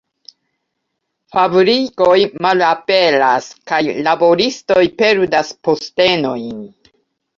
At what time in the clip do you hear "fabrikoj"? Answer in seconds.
1.33-2.15